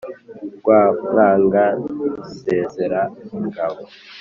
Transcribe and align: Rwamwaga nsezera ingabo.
Rwamwaga 0.55 1.65
nsezera 1.79 3.01
ingabo. 3.37 3.81